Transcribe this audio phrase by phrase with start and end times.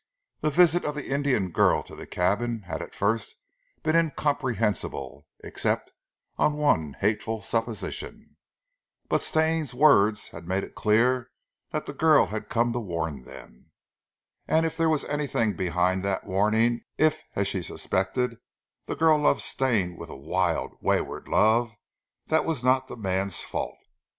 [0.39, 3.35] That visit of the Indian girl to the cabin had at first
[3.83, 5.93] been incomprehensible except
[6.37, 8.35] on one hateful supposition;
[9.09, 11.29] but Stane's words had made it clear
[11.69, 13.69] that the girl had come to warn them,
[14.47, 18.37] and if there was anything behind that warning, if, as she suspected,
[18.87, 21.75] the girl loved Stane with a wild, wayward love,
[22.25, 23.77] that was not the man's fault.